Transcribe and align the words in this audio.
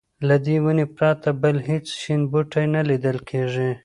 له 0.27 0.35
دې 0.45 0.55
ونې 0.63 0.85
پرته 0.97 1.29
بل 1.41 1.55
هېڅ 1.69 1.85
شین 2.01 2.21
بوټی 2.31 2.65
نه 2.75 2.81
لیدل 2.89 3.17
کېږي. 3.29 3.71